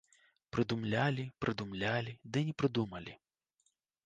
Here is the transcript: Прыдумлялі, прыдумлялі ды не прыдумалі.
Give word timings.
Прыдумлялі, 0.55 1.25
прыдумлялі 1.45 2.17
ды 2.31 2.45
не 2.49 2.57
прыдумалі. 2.63 3.13